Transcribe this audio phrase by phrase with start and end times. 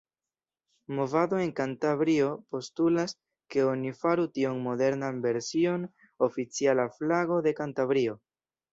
[0.99, 3.15] Movado en Kantabrio postulas,
[3.55, 5.89] ke oni faru tiun modernan version
[6.31, 8.23] oficiala flago de Kantabrio.